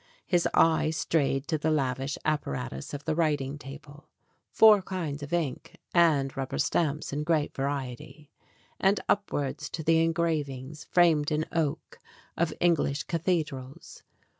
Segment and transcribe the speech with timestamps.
[0.25, 4.09] His eye strayed to the lavish apparatus of the writing table
[4.49, 8.31] (four kinds of ink and rubber stamps in great variety),
[8.79, 11.99] and upwards to the engravings, framed in oak,
[12.35, 14.01] of English cathe drals.